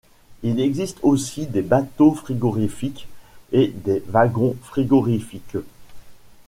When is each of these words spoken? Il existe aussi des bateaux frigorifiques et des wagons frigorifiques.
Il 0.41 0.59
existe 0.59 0.97
aussi 1.03 1.45
des 1.45 1.61
bateaux 1.61 2.13
frigorifiques 2.15 3.07
et 3.51 3.67
des 3.67 4.01
wagons 4.07 4.55
frigorifiques. 4.63 5.57